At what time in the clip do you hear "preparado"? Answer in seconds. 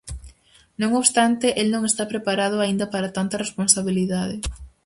2.13-2.57